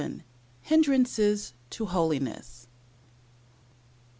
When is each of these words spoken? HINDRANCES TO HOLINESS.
HINDRANCES 0.63 1.53
TO 1.69 1.85
HOLINESS. 1.85 2.65